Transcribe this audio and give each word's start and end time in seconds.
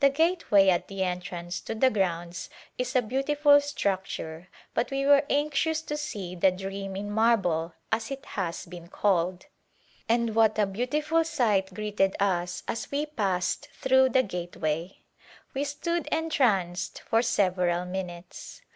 The 0.00 0.10
gateway 0.10 0.70
at 0.70 0.88
the 0.88 1.04
entrance 1.04 1.60
to 1.60 1.74
the 1.76 1.88
grounds 1.88 2.50
is 2.78 2.96
a 2.96 3.00
beautiful 3.00 3.60
structure 3.60 4.48
but 4.74 4.90
we 4.90 5.06
were 5.06 5.22
anxious 5.30 5.82
to 5.82 5.96
see 5.96 6.34
the" 6.34 6.50
Dream 6.50 6.96
in 6.96 7.08
Marble" 7.12 7.72
as 7.92 8.10
it 8.10 8.24
has 8.34 8.66
been 8.66 8.88
called, 8.88 9.46
and 10.08 10.34
what 10.34 10.58
a 10.58 10.66
beautiful 10.66 11.22
sight 11.22 11.72
greeted 11.72 12.16
us 12.18 12.64
as 12.66 12.90
we 12.90 13.06
passed 13.06 13.68
through 13.74 14.08
the 14.08 14.24
gateway! 14.24 14.98
We 15.54 15.62
stood 15.62 16.08
entranced 16.08 17.00
for 17.02 17.22
several 17.22 17.84
minutes. 17.84 18.62